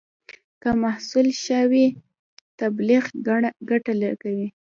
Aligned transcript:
که 0.61 0.69
محصول 0.83 1.27
ښه 1.41 1.59
نه 1.61 1.67
وي، 1.71 1.87
تبلیغ 2.59 3.03
ګټه 3.69 3.93
نه 4.01 4.09
کوي. 4.21 4.47